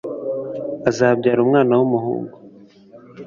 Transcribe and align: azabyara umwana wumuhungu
azabyara 0.89 1.39
umwana 1.41 1.71
wumuhungu 1.79 2.35